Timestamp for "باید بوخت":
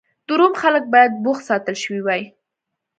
0.93-1.43